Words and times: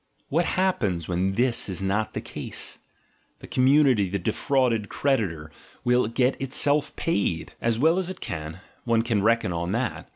What 0.29 0.45
happens 0.57 1.07
when 1.07 1.33
this 1.33 1.69
is 1.69 1.83
not 1.83 2.15
the 2.15 2.21
case? 2.21 2.79
The 3.37 3.45
commun 3.45 3.85
ity, 3.85 4.09
the 4.09 4.17
defrauded 4.17 4.89
creditor, 4.89 5.51
will 5.83 6.07
get 6.07 6.41
itself 6.41 6.95
paid, 6.95 7.53
as 7.61 7.77
well 7.77 7.99
as 7.99 8.09
it 8.09 8.19
can, 8.19 8.61
one 8.83 9.03
can 9.03 9.21
reckon 9.21 9.53
on 9.53 9.73
that. 9.73 10.09